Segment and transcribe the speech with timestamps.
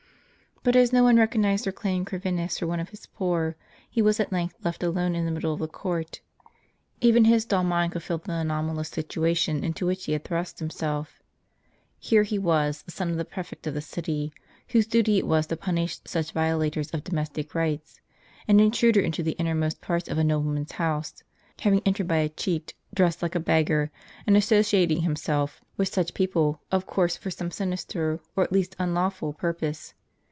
[0.63, 3.55] But as no one recog nized or claimed Corvinus for one of his poor,
[3.89, 6.21] he was at length left alone in the middle of the court.
[6.99, 11.19] Even his dull mind could feel the anomalous situation into which he had thrust himself.
[11.97, 14.33] Here he was, the son of the prefect of the city,
[14.67, 17.99] whose duty it was to punish such violators of domestic rights,
[18.47, 21.23] an intruder into the innermost parts of a nobleman's house,
[21.61, 23.89] hav ing entered by a cheat, dressed like a beggar,
[24.27, 29.33] and associating himself with such people, of course for some sinister, or at least unlawful,
[29.33, 29.95] purpose.